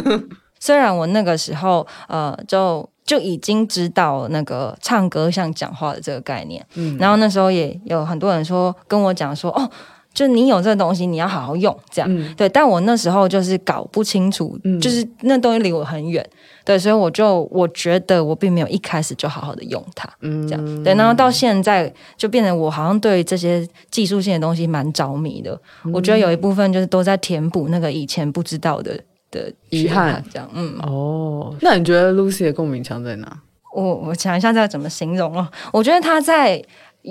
[0.60, 9.70] 虽然我那个时候，呃，就就已经知道那个唱歌像讲话的这个概念，嗯，然后那时候也有很多人说跟我讲说，哦。
[10.14, 12.46] 就你有这个东西，你要好好用，这样对。
[12.46, 16.22] 但我那时候就是搞不清楚，就是那东西离我很远，
[16.66, 20.94] 对，所以我就我觉得我并没有一开始就好好的用它，嗯这样对。
[20.96, 25.58] 然后到现在就变成我好像对这些技术性的东西蛮着迷的。
[25.90, 29.00] 我觉得有一部分就是都在填补那个以前不知道的
[29.32, 30.48] 的遗憾，这样。
[30.54, 33.40] 嗯，哦，那你觉得 Lucy 的共鸣腔在哪？
[33.74, 35.48] 我我想一下再怎么形容哦。
[35.72, 36.64] 我觉得他在。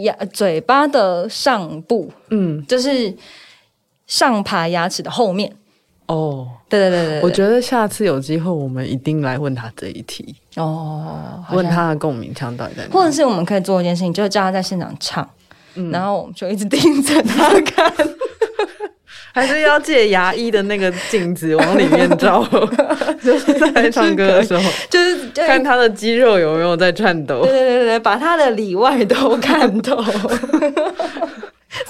[0.06, 3.14] 牙嘴巴的上部，嗯，就是
[4.08, 5.54] 上排牙齿的后面。
[6.06, 10.34] 哦，对对对对，我觉得下次有机会，我们一定来问他这一题。
[10.56, 12.94] 哦，问他的共鸣腔到底在哪？
[12.94, 15.30] 或者是我们可以做一件事情，就是叫他在现场唱，
[15.92, 17.94] 然后我们就一直盯着他看。
[19.34, 22.46] 还是要借牙医的那个镜子往里面照，
[23.24, 27.42] 就是 在唱歌的时候，就是看他的肌肉有没有在颤抖。
[27.44, 29.96] 对对对对，把他的里外都看透。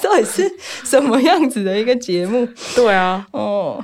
[0.01, 0.49] 到底是
[0.83, 2.47] 什么样子的一个节目？
[2.75, 3.83] 对啊，哦，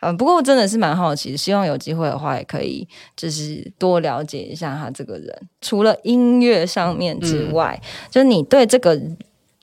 [0.00, 5.32] 嗯，不过真的是蛮好奇，希望有机会的话，也可以就是多了解一下他这个人。
[5.60, 7.80] 除了音乐上面之外，
[8.10, 9.00] 就是你对这个。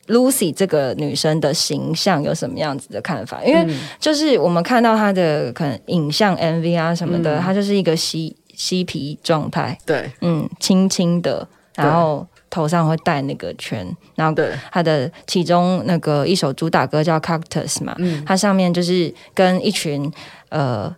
[0.07, 3.43] Lucy 这个女生的形象有什么样子的看法？
[3.43, 3.67] 因为
[3.99, 14.35] 就是我们看到她的可能影像 MV 啊什么的，她就是一个嬉嬉皮状态，对，嗯，轻轻的，然后头上会戴那个圈，然后
[14.71, 20.11] 她的其中那个一首主打歌叫 Cactus 嘛，它上面就是跟一群
[20.49, 20.95] 呃。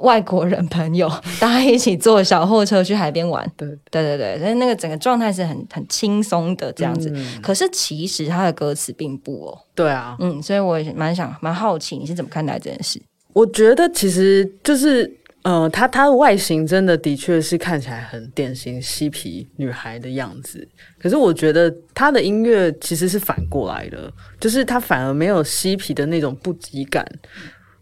[0.00, 1.08] 外国人朋友，
[1.40, 3.44] 大家一起坐小货车去海边玩。
[3.56, 7.14] 对对对对，所以那个整个状态是很很轻松的这样子。
[7.42, 9.58] 可是其实他的歌词并不哦。
[9.74, 13.00] 对啊，嗯，所以我也蛮想蛮好奇你是怎么看待这件事。
[13.32, 15.08] 我觉得其实就是，
[15.42, 20.66] 呃，他他的外形真的的确是看起来很典型嬉皮女孩的样子。
[20.98, 27.06] 可是我觉得他的音乐其实是反过来的，就是他反而没有嬉皮的那种不羁感。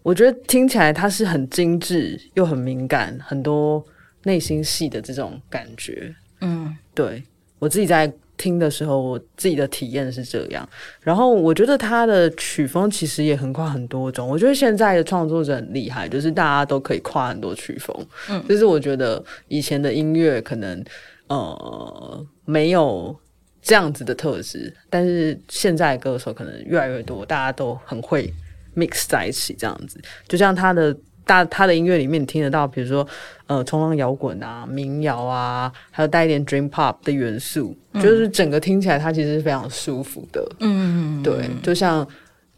[0.09, 3.85] 我觉得听起来它是很精致又很敏感，很多
[4.23, 6.15] 内心戏的这种感觉。
[6.41, 7.23] 嗯，对
[7.59, 10.67] 我自己在听的时候，我自己的体验是这样。
[11.03, 14.27] 然后我觉得他的曲风其实也横跨很多种。
[14.27, 17.95] 我觉得现在的创作者很厉害，就是大家都可以跨很多曲风。
[18.31, 20.83] 嗯，就是我觉得以前的音乐可能
[21.27, 23.15] 呃没有
[23.61, 28.33] 这样子的特质，但是现在歌手可能越来越多，大家都很会。
[28.79, 33.07] Mix 在一起这样子，就像他的大他的音乐里面，你听得到，比如说
[33.47, 40.47] 呃冲浪摇滚啊、民谣啊，还有带一点 dream pop 的元素，就是整个听起来它其实是非常舒服的。
[40.61, 42.07] 嗯，对，就像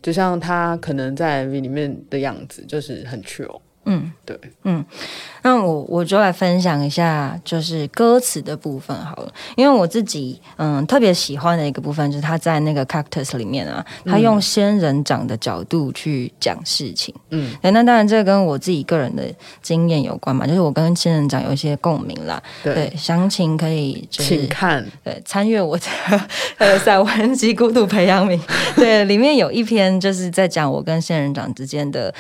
[0.02, 3.61] 就像他可能在 MV 里面的样子，就是很 chill。
[3.92, 4.38] 嗯，对，
[5.42, 17.12] 那我我就来分享一下，就是歌词的部分好了，因为我自己嗯特别喜欢的一个部分，就是他在那个 Cactus 里面啊，他用仙人掌的角度去讲事情。
[17.31, 19.24] 嗯，对，那当然这跟我自己个人的
[19.61, 22.40] 经验有关嘛，就是我跟仙人掌有一些共鸣啦。
[22.62, 25.85] 对，对，详情可以就是请看，对，参阅我的
[26.59, 28.38] 呃散文集《孤独培养皿》，
[28.76, 32.14] 对，里面有一篇就是在讲我跟仙人掌之间的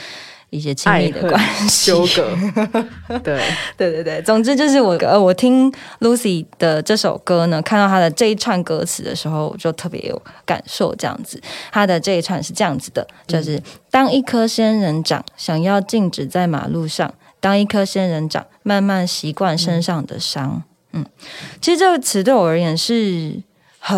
[0.50, 1.86] 一些亲密的关系。
[1.90, 2.36] 纠葛，
[3.22, 3.40] 对，
[3.76, 10.94] 对对对，总之就是我呃，我听 Lucy 的这首歌呢，看到她的这一串歌词的时候，我就特别有感受。
[10.96, 11.40] 这样子，
[11.72, 20.62] 她的这一串是这样子的，就是、当一颗仙人掌想要静止在马路上，当一颗仙人掌慢慢习惯身上的伤。
[20.92, 21.06] 嗯，
[21.60, 23.42] 其实这个词对我而言是。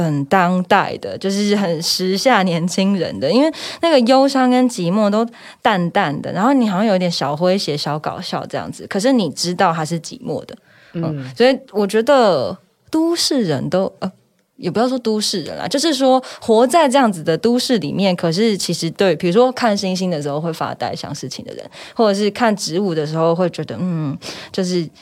[0.00, 5.26] 很当代的，就是很时下年轻人的，因为那个忧伤跟寂寞都
[5.60, 10.56] 淡淡的，然后你好像有点小诙谐、小搞笑这样子，可是你知道他是寂寞的，
[10.94, 12.56] 嗯，所以我觉得
[12.90, 14.10] 都市人都呃。
[14.58, 24.16] 也不要说都市人啦，就是说活在这样子的都市里面，可是其实对，比如说看星星的时候会发呆想事情的人，或者是看植物的时候会觉得嗯，
[24.52, 24.92] 就是去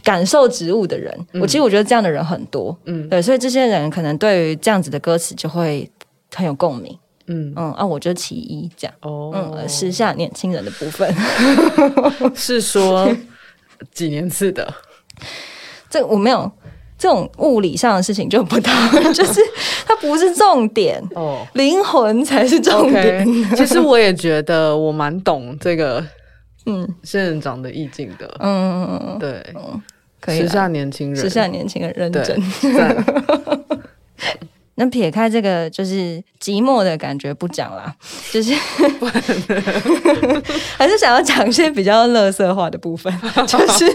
[0.00, 5.90] 感受植物的人，我其实我觉得这样的人很多，嗯，对，所以这些人可能对于这样子的歌词就会
[6.34, 11.14] 很有共鸣，嗯，嗯啊，我就其一这样，哦，嗯，时下年轻人的部分，
[12.34, 13.14] 是说
[13.92, 14.72] 几年次的，
[15.90, 16.50] 这我没有
[16.96, 18.72] 这种物理上的事情就不到，
[19.12, 19.40] 就是
[19.84, 21.44] 它不是重点，哦。
[21.54, 23.26] 灵魂才是重点。
[23.56, 26.02] 其实我也觉得我蛮懂这个
[26.66, 26.88] 嗯。
[27.02, 29.54] 仙人掌的意境的，嗯嗯嗯，对，
[30.20, 30.46] 可以啦。
[30.46, 32.40] 时下年轻人，时下年轻人认对真。
[32.74, 33.04] 赞。
[34.76, 37.94] 那撇开这个就是寂寞的感觉不讲啦，
[38.32, 38.54] 就是
[40.78, 43.12] 还是想要讲一些比较乐色化的部分，
[43.46, 43.86] 就是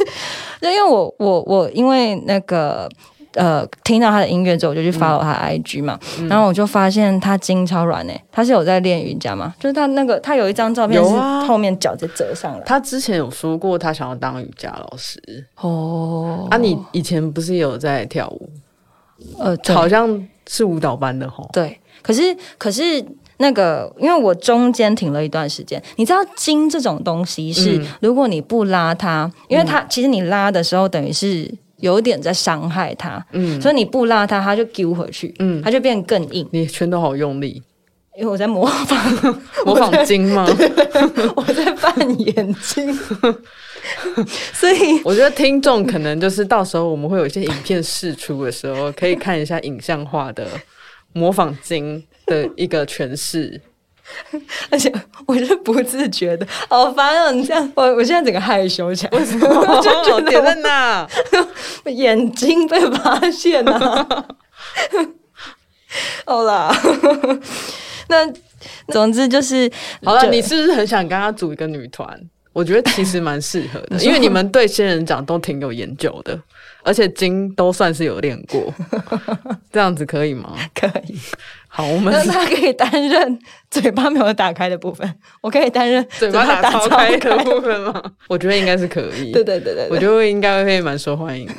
[0.61, 2.87] 就因为我我我因为那个。
[3.33, 6.27] 呃，听到他的音乐之后，我就去 follow 他的 IG 嘛，嗯。
[6.27, 9.53] 然后我就发现他筋超软诶、他是有在练瑜伽吗？
[9.59, 11.15] 就是他那个他有一张照片是
[11.47, 15.21] 后面脚就折上来，他之前有说过他想要当瑜伽老师。
[15.61, 16.47] 哦。
[16.49, 18.49] 啊，你以前不是有在跳舞，
[19.37, 23.03] 呃，好像是舞蹈班的吼，对，可是可是
[23.39, 27.85] 那个，因为我中间停了一段时间，你知道筋这种东西是，嗯。
[28.01, 36.47] 如果你不拉它，因为它、其实你拉的时候等于是有点在伤害它，嗯所以你不拉它，它就丢回去，嗯，它就变更硬。
[36.51, 37.61] 你拳头好用力，
[38.17, 40.45] 因为我在模仿， 模仿筋吗？
[41.35, 42.93] 我在扮眼睛，
[44.53, 50.47] 所以我觉得听众可能就是到时候我们会有一些影片释出的时候，可以看一下影像化的
[51.13, 53.61] 模仿筋的一个诠释。
[54.69, 54.91] 而且
[55.25, 57.31] 我是不自觉的，好烦哦！
[57.31, 61.07] 你这样，我我现在整个害羞起来， 我就觉哦，得点在哪？
[61.83, 64.27] 我 眼睛被发现了、
[66.25, 66.73] 好啦，
[68.09, 68.31] 那
[68.91, 69.69] 总之就是，
[70.03, 72.19] 好了，你是不是很想跟他组一个女团？
[72.53, 76.39] 我觉得其实蛮适合的，因为你们对仙人掌都挺有研究的，
[76.81, 78.73] 而且筋都算是有练过，
[79.71, 80.55] 这样子可以吗？
[80.73, 81.19] 可以，
[81.69, 85.07] 好，我们那他可以担任嘴巴没有打开的部分，
[85.41, 88.01] 我可以担任嘴巴打开的部分吗？
[88.27, 89.31] 我觉得应该是可以。
[89.31, 91.53] 对对对对对，我觉得应该会蛮受欢迎的。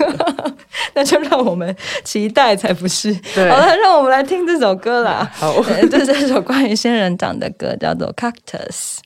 [0.94, 3.12] 那就让我们期待才不是。
[3.34, 5.30] 好了，让我们来听这首歌啦。
[5.34, 8.96] 好，呃这是这首关于仙人掌的歌，叫做《Cactus》。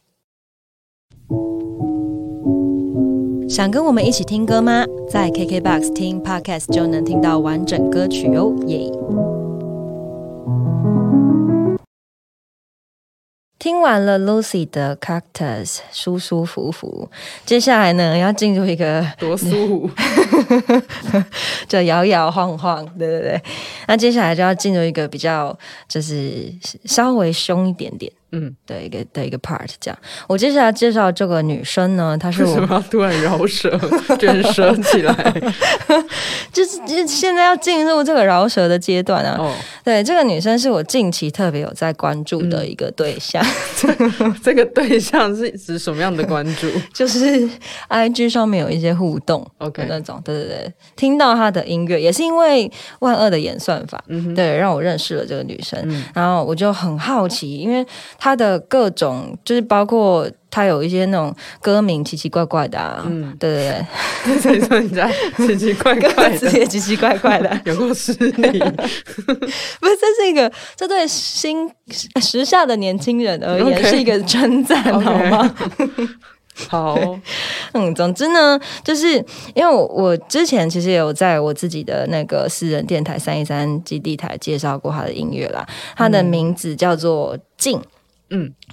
[3.51, 4.85] 想跟我们一起听歌吗？
[5.11, 8.91] 在 KKBOX 听 Podcast 就能听到完整歌曲哦，耶！
[13.63, 17.09] 听完了 Lucy 的 Cactus，舒舒服服。
[17.47, 19.91] 接下来呢，要进入一个多舒服。
[21.69, 23.41] 就摇摇晃晃，对对对。
[23.87, 26.53] 那接下来就要进入一个比较就是
[26.87, 29.69] 稍微凶一点点嗯，的一个的一个 part。
[29.81, 33.79] 这样，我接下来介绍这个女生呢，她是为什我 么要突然饶舌
[34.19, 35.15] 卷舌起来？
[36.53, 39.37] 就是就现在要进入这个饶舌的阶段啊。
[39.39, 43.45] 哦，对，这个女生是我近期特别有在关注的一个对象，
[44.43, 46.69] 这个对象是指什么样的关注？
[46.93, 47.49] 就是
[47.89, 49.47] IG 上面有一些互动。
[49.59, 57.85] OK 那种，对对对，听到她的音乐也是因为万恶的演算法，嗯对，让我认识了这个女生，嗯然后我就很好奇，因为
[58.23, 63.85] 她的各种就是包括他有一些那种歌名奇奇怪怪的啊，嗯，对对
[64.25, 68.61] 对，所以说人家奇奇怪怪的，也奇奇怪怪的， 有过失礼，
[69.19, 71.69] 不是，这是一个，这对新
[72.21, 75.55] 时下的年轻人而言是一个称赞，好吗？
[76.69, 76.97] 好，
[77.75, 79.15] 嗯，总之呢，就是
[79.55, 85.67] 因为我我之前其实也有在我自己的那个私人电台三一三基地台介绍过他的音乐啦，
[85.97, 87.85] 他的名字叫做静，嗯，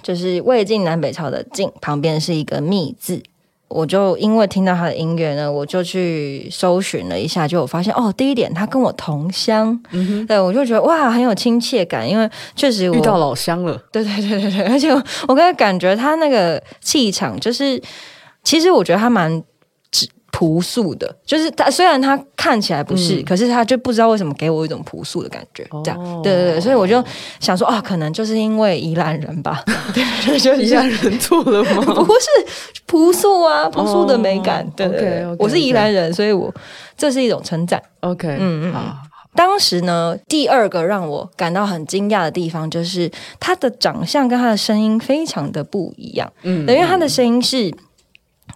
[0.02, 3.22] 就是魏晋南北朝的晋，旁边是一个密字。
[3.68, 9.80] 我就因为听到他的音乐呢，我就去搜寻了一下，就我发现哦，第一点他跟我同乡，
[10.26, 14.90] 对我就觉得哇很有亲切感，因为确实遇到老乡了，对对对对对，而且
[15.28, 17.80] 我刚才感觉他那个气场，就是
[18.42, 19.42] 其实我觉得他蛮。
[20.40, 27.04] 朴素的，就是他虽然他看起来不是，可是他就不知道为什么给我一种朴素的感觉，这样，对对对，所以我就
[27.40, 29.62] 想说哦，可能就是因为宜 兰人吧，
[29.92, 31.82] 对对，就宜兰人错了吗？
[31.92, 36.50] 不是朴素啊，朴素的美感，对对对，我是宜兰人，所以我
[36.96, 37.82] 这是一种称赞。
[38.00, 38.96] OK，嗯嗯，好。
[39.36, 47.70] 当时呢，第二个让我感到很惊讶的地方，就是他的长相跟他的声音非常的不一样，嗯，因为他的声音是。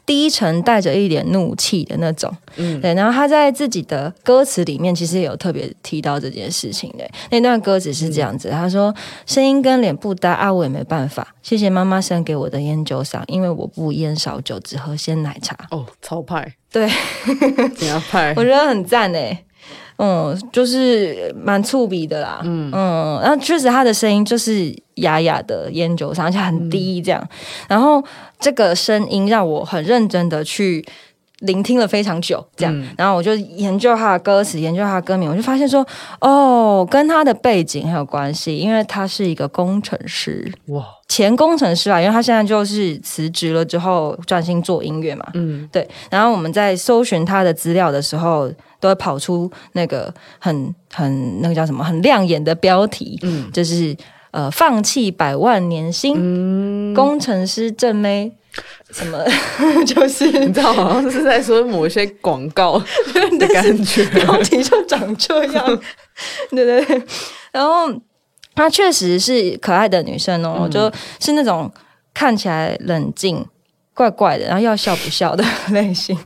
[0.07, 2.93] 低沉带着一点怒气的那种，嗯，对。
[2.95, 7.09] 然后他在自己的歌词里面其实有特别提到这件事情的。
[7.31, 8.95] 那段歌词是这样子，他说
[9.27, 11.35] ：“声音跟脸不搭，啊，我也没办法。
[11.43, 16.89] 谢谢妈妈生给我的烟酒嗓，因为我不烟少酒，只喝鲜奶茶。”哦，超派，对，
[17.77, 18.35] 怎样派？
[18.37, 19.45] 我觉得很赞诶。
[19.97, 27.29] 嗯，就是蛮粗鄙的啦，嗯嗯，然后确实他的声音就是哑哑的烟酒嗓，而且很低这样，
[27.69, 28.03] 然后
[28.39, 30.85] 这个声音让我很认真的去
[31.41, 35.87] 聆听了非常久，这样，然后我就研究他的歌词，研究他的歌名，我就发现说，
[36.21, 48.51] 哦，跟他的背景很有关系，因为他是一个工程师，哇，前工程师啊，因为他现在就是辞职了之后专心做音乐嘛，嗯，对，然后我们在搜寻他的资料的时候。
[48.81, 53.97] 都会跑出那个很很那个叫什么很亮眼的标题，嗯，就是
[54.35, 58.33] 呃放弃百万年薪，工程师正妹
[58.91, 59.25] 什么，
[59.87, 62.83] 就是你知道好像是在说某些广告
[63.39, 65.81] 的感觉，标题就长这样，
[66.51, 67.03] 对对对，
[67.53, 67.89] 然后
[68.57, 71.71] 她确实是可爱的女生哦，就是那种
[72.13, 73.47] 看起来冷静。
[73.97, 76.19] 怪怪的，然后要笑不笑的 类型。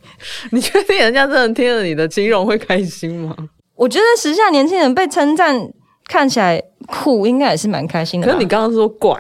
[0.53, 3.37] 你确定人家真的听了你的金融会开心吗？
[3.77, 5.71] 我觉得时下年轻人被称赞
[6.09, 8.27] 看起来酷，应该也是蛮开心的。
[8.27, 9.17] 可是你刚刚说怪，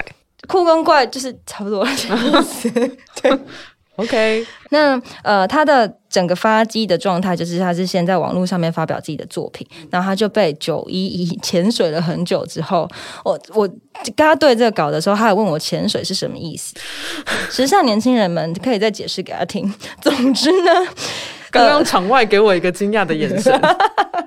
[0.48, 2.70] 酷跟怪就是差不多的意思。
[3.22, 3.32] 对。
[3.98, 12.88] OK，那呃，他的整个发迹的状态就是他是先在网络上面发表自己的作品，然后他就被九一一潜水了很久之后，
[13.24, 16.76] 我我跟他对这个稿的时候，他还问我潜水是什么意思。
[17.50, 19.68] 时尚年轻人们可以再解释给他听。
[20.00, 20.70] 总之呢，
[21.50, 23.52] 刚刚场外给我一个惊讶的眼神。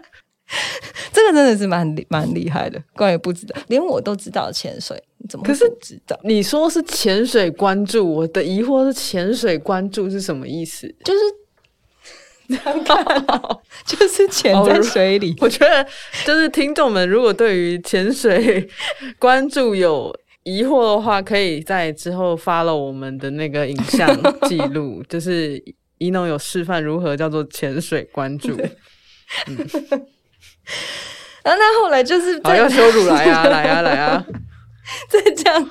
[1.33, 6.19] 这个真的是蛮蛮厉害的，关于不知道，连我都知道潜水，怎么可是知道？
[6.23, 10.93] 你说是潜水关注，我的疑惑是潜水关注是什么意思？
[11.03, 11.19] 就是
[13.85, 15.33] 就是潜在水里。
[15.39, 15.87] 我觉得
[16.25, 18.67] 就是听众们如果对于潜水
[19.17, 20.13] 关注有
[20.43, 24.09] 疑惑的话，可以在之后发了我们的那个影像
[24.49, 25.63] 记录， 就是
[25.97, 28.57] 一农有示范如何叫做潜水关注。
[31.43, 34.25] 然后他后来就是好要羞辱来啊来啊 来啊！
[35.09, 35.69] 再这样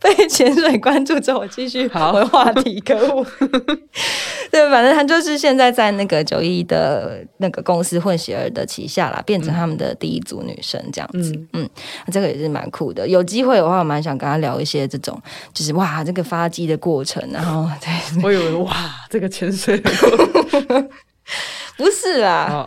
[0.00, 2.78] 被潜水关注之后，我继续回话题。
[2.80, 3.24] 可恶！
[4.50, 11.32] 对，反正他就是现在在那个九一的那个公司混血儿的旗下啦，变成他们的第一组女生这样子。
[11.52, 11.68] 嗯，
[12.12, 13.06] 这个也是蛮酷的。
[13.06, 15.18] 有机会的话，我蛮想跟他聊一些这种，
[15.54, 17.22] 就是哇，这个发迹的过程。
[17.32, 18.72] 然后， 对，我以为哇，
[19.08, 20.90] 这个潜水的过程。
[21.76, 22.66] 不是啦，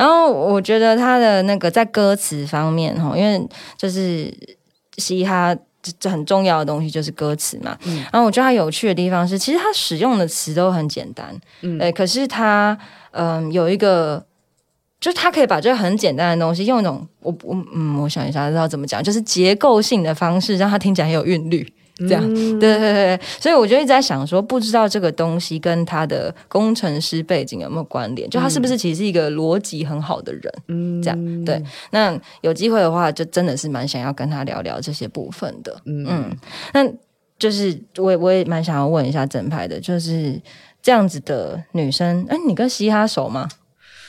[0.00, 3.46] 然后我觉得他的那个在歌词方面哈，因为
[3.76, 4.32] 就是
[4.96, 7.76] 嘻哈这很重要的东西就是歌词嘛。
[8.10, 11.38] 然后我觉得他有趣的地方是，其实他使用的词都很简单，
[11.78, 12.78] 哎，可是他
[13.10, 14.24] 嗯有一个，
[14.98, 21.70] 就是他可以把这个很简单的东西用一种我我嗯，我想一下知道怎么讲，就是结构性的方式让它听起来很有韵律。
[22.08, 28.28] 这样，对对对对，所以我就一直在想说，不知道这个东西跟他的工程师背景有没有关联？
[28.30, 30.52] 就他是不是其实是一个逻辑很好的人？
[30.68, 31.62] 嗯，这样对。
[31.90, 35.80] 那有机会的话，就真的是蛮想要跟他聊聊这些部分的。
[35.84, 36.36] 嗯，
[36.72, 36.86] 那
[37.38, 40.40] 就是我我也蛮想要问一下正派的，就是
[40.82, 43.48] 这样子的女生，哎，你跟嘻哈熟吗？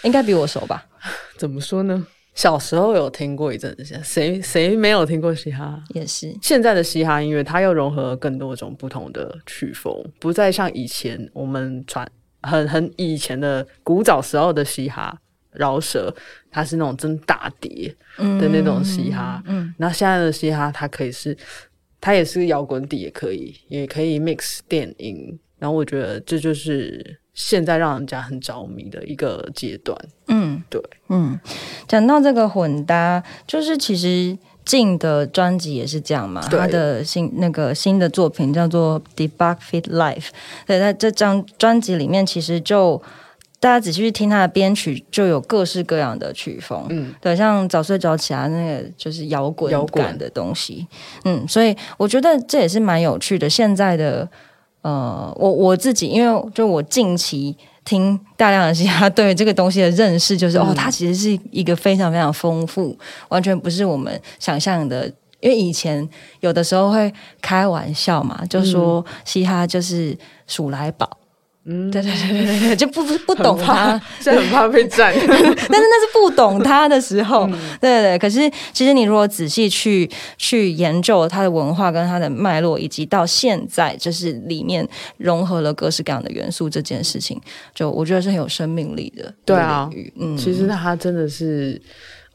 [0.03, 0.85] 应该比我熟吧？
[1.37, 2.05] 怎么说呢？
[2.41, 5.79] 小时候有听过一阵子，谁谁没有听过嘻哈？
[5.89, 12.11] 也是现在的嘻哈音乐，它又融合了更多种不同的曲风，不再像以前我们传
[12.41, 15.15] 很很以前的古早时候的嘻哈
[15.51, 16.11] 饶舌，
[16.49, 19.43] 它是那种真大碟的那种嘻哈。
[19.45, 21.37] 嗯，那现在的嘻哈，它可以是，
[21.99, 25.39] 它也是摇滚底，也可以，也可以 mix 电音。
[25.59, 29.97] 然后我觉得这就是现在让人家很着迷的一个阶段。
[30.27, 31.39] 嗯，对，嗯，
[31.87, 36.41] 讲到这个混搭，就是其实静的专辑也是这样嘛。
[36.41, 40.27] 他的新那个新的作品叫做《Debug Fit Life》，
[40.65, 43.01] 对，在这张专辑里面，其实就
[43.59, 46.85] 大家仔细去听他的编曲，就有各式各样的曲风。
[46.89, 50.87] 嗯，对，像早睡早起啊，那个就是摇滚摇滚的东西。
[51.23, 53.49] 嗯，所以我觉得这也是蛮有趣的。
[53.49, 54.29] 现在的。
[54.81, 57.55] 呃，我我自己，因为就我近期
[57.85, 62.97] 听大量的嘻哈，对这个东西的认识就是，哦，它其实是一个非常非常丰富，
[63.29, 65.11] 完全不是我们想象的。
[65.39, 66.07] 因为以前
[66.41, 67.11] 有的时候会
[67.41, 70.15] 开玩笑嘛，就说嘻哈就是
[70.45, 71.09] 数来宝。
[71.63, 75.13] 嗯，对对对对对，就不不懂他，是很怕被占。
[75.27, 77.45] 但是那是不懂他的时候，
[77.79, 78.17] 对对对。
[78.17, 84.87] 可是其实你如果仔细去去研究他的文化跟他的脉络，以及到现在就是里面
[85.17, 87.39] 融合了各式各样的元素这件事情，
[87.75, 89.31] 就我觉得是很有生命力的。
[89.45, 89.87] 对啊，
[90.19, 91.79] 嗯，其实他真的是。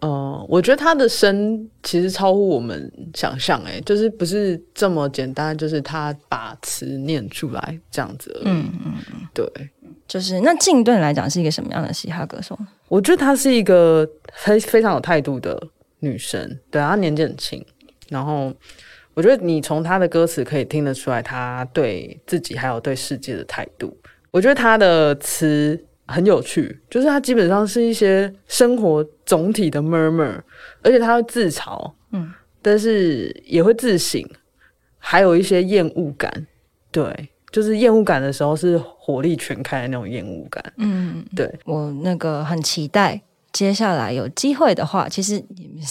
[0.00, 8.42] 呃，我觉得他的声其实超乎我们想象，哎，就是不是这么简单，就是他把词念出来这样子。
[8.44, 9.46] 嗯嗯嗯，对，
[10.06, 12.58] 就是那静顿来讲是一个什么样的嘻哈歌手？
[12.88, 15.58] 我觉得她是一个非非常有态度的
[16.00, 17.64] 女生，对，她年纪很轻，
[18.10, 18.52] 然后
[19.14, 23.96] 我觉得你从她的歌词可以听得出来，她对自己还有对世界的态度。
[24.30, 25.82] 我觉得她的词。
[26.06, 30.40] 很有趣，就是它基本上是一些生活总体的 murmur，
[30.82, 32.32] 而且他会自嘲，嗯，
[32.62, 34.22] 但是也会自省，
[34.98, 36.46] 还有一些厌恶感，
[36.90, 41.52] 对，就是厌恶感的时候是火力全开的那种厌恶感，嗯，对。
[41.64, 43.20] 我那个很期待。
[43.52, 45.40] 接下来有机会的话，其实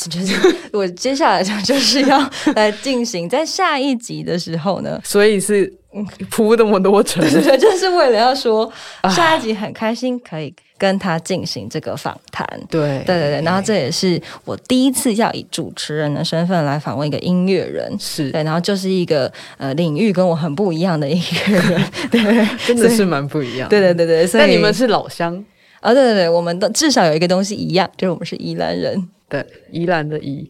[0.07, 0.35] 就是
[0.71, 5.73] 我接下来就就是要来进行在下一集的时候呢，所以是
[6.29, 8.71] 铺那么多层，对， 就是为了要说
[9.15, 18.29] 下一集很开心可以跟他进行这个访谈，对，对对对，然后这也是我第一次要以主持人的身份来访问一个音乐人，是。
[18.31, 21.81] 对，然后就是一个呃领域跟我很不一样的音乐人，
[22.11, 25.43] 对，真的是蛮不一样，对对对对，所以你们是老乡。
[25.81, 29.07] 啊，对对对，我们都至少有一个东西一样，就是我们是宜兰人。
[29.29, 30.49] 对，宜兰的宜，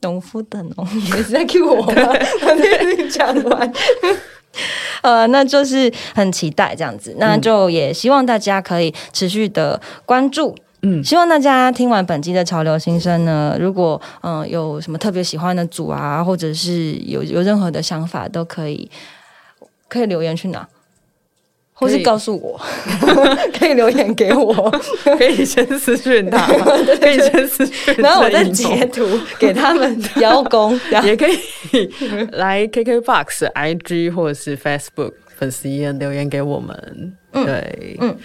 [0.00, 1.92] 农夫的农，你是在 Q 我吗？
[3.08, 3.72] 讲完。
[5.02, 10.56] 呃，那就是很期待这样子，那就也希望大家可以持续的关注。
[10.82, 18.88] 嗯，希望大家听完本期的潮流新生呢，如果嗯有什么特别喜欢的组啊，或者是有有任何的想法，都可以
[19.88, 20.68] 可以留言去哪。
[21.78, 22.58] 或是告诉我，
[23.58, 24.52] 可以留言给我，
[25.18, 26.46] 可以先私讯他，
[26.98, 29.06] 可以先私讯，然后我再截图
[29.38, 31.38] 给他们邀功，也可以
[32.32, 37.16] 来 KKBOX、IG 或者是 Facebook 粉丝页留言给我们。
[37.32, 38.16] 对，嗯，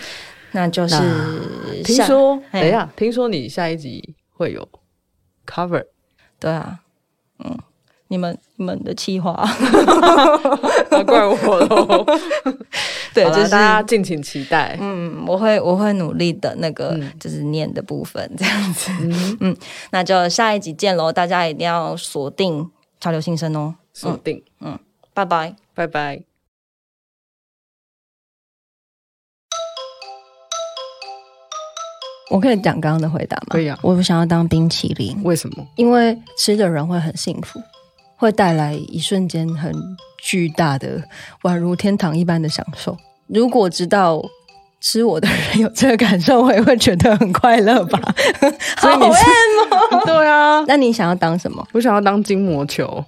[0.54, 0.96] 那就是
[1.84, 4.66] 听说，等一下，听说你下一集会有
[5.46, 5.84] cover，
[6.40, 6.80] 对啊，
[7.44, 7.58] 嗯。
[8.12, 9.32] 你们你们的计划，
[11.08, 12.06] 怪我喽。
[13.16, 14.78] 对，就是大家敬请期待。
[14.82, 18.92] 嗯，我会我会努力的，那个就是念的部分这样子。
[19.40, 19.56] 嗯，
[19.92, 21.10] 那就下一集见喽！
[21.10, 24.44] 大家一定要锁定潮流新生哦，锁定。
[24.60, 24.78] 嗯，
[25.14, 26.24] 拜拜，拜拜。
[32.30, 33.48] 我可以讲刚刚的回答吗？
[33.52, 33.80] 可以啊。
[33.82, 35.66] 我想要当冰淇淋，为什么？
[35.78, 37.62] 因为吃的人会很幸福。
[38.22, 39.74] 会带来一瞬间很
[40.20, 41.02] 巨大的，
[41.42, 42.96] 宛如天堂一般的享受。
[43.26, 44.22] 如果知道
[44.80, 48.00] 吃我的人有这个感受，我也会觉得很快乐吧。
[48.78, 49.26] 所以你是
[50.06, 50.64] 对啊？
[50.68, 51.68] 那你想要当什么？
[51.72, 53.04] 我想要当筋膜球。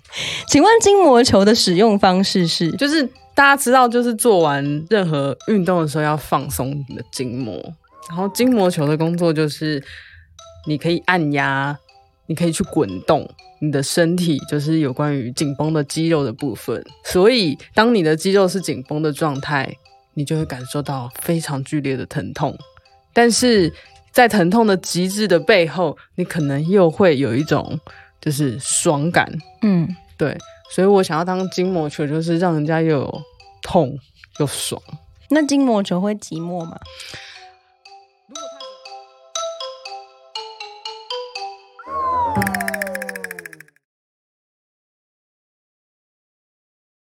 [0.48, 2.72] 请问筋膜球的使用方式是？
[2.72, 7.54] 就是大家知道，就是做完任何运动的时候要放松你的筋膜，
[8.10, 9.84] 然后筋膜球的工作就是
[10.66, 11.78] 你可以按压。
[12.26, 16.84] 你可以去滚动你的身体，就是有关于紧绷的肌肉的部分。
[17.04, 19.72] 所以，当你的肌肉是紧绷的状态，
[20.14, 22.58] 你就会感受到非常剧烈的疼痛。
[23.14, 23.72] 但是
[24.12, 27.80] 在疼痛的极致的背后，你可能又会有一种
[28.22, 29.32] 就是爽感。
[29.62, 30.38] 嗯，对。
[30.72, 33.22] 所以我想要当筋膜球，就是让人家又有
[33.62, 33.96] 痛
[34.40, 34.82] 又爽。
[35.30, 36.80] 那筋膜球会寂寞吗？